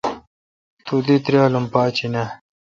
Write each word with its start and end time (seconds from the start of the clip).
تو 0.85 0.95
دی 1.05 1.15
تریال 1.25 1.53
ام 1.57 1.65
پاچ 1.73 1.97
این 2.01 2.15
آں? 2.21 2.29